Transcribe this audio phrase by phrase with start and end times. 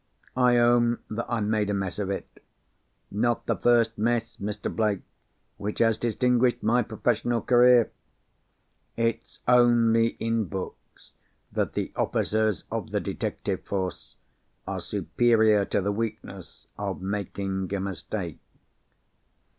[0.35, 2.41] I own that I made a mess of it.
[3.11, 4.75] Not the first mess, Mr.
[4.75, 5.01] Blake,
[5.57, 7.91] which has distinguished my professional career!
[8.97, 11.13] It's only in books
[11.51, 14.17] that the officers of the detective force
[14.65, 18.39] are superior to the weakness of making a mistake."